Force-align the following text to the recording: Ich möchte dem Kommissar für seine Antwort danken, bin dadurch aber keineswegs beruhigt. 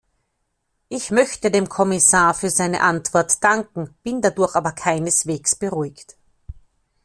Ich 0.89 1.11
möchte 1.11 1.51
dem 1.51 1.69
Kommissar 1.69 2.33
für 2.33 2.49
seine 2.49 2.81
Antwort 2.81 3.43
danken, 3.43 3.93
bin 4.01 4.19
dadurch 4.19 4.55
aber 4.55 4.71
keineswegs 4.71 5.55
beruhigt. 5.55 6.17